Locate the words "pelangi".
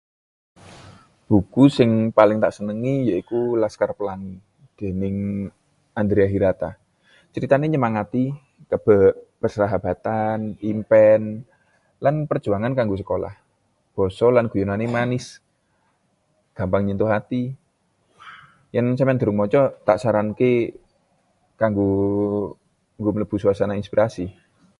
3.99-4.35